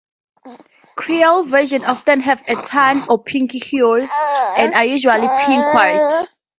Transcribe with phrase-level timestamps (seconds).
[0.95, 4.09] Creole versions often have tan or pink hues
[4.57, 6.27] and are usually piquant.